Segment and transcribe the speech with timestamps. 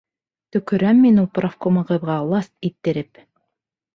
[0.53, 3.23] Төкөрәм мин ул профкомығыҙға ласт иттереп!